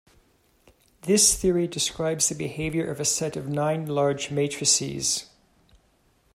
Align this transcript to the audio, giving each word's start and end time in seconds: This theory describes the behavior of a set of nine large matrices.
This 1.03 1.35
theory 1.37 1.67
describes 1.67 2.27
the 2.27 2.33
behavior 2.33 2.89
of 2.89 2.99
a 2.99 3.05
set 3.05 3.37
of 3.37 3.47
nine 3.47 3.85
large 3.85 4.31
matrices. 4.31 5.27